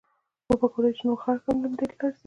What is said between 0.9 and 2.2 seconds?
چې نور خلک هم له همدې لارې ځي.